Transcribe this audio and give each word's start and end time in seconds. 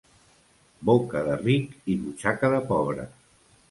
Boca 0.91 1.23
de 1.29 1.37
ric 1.43 1.79
i 1.97 2.01
butxaca 2.03 2.55
de 2.59 2.67
pobre. 2.75 3.11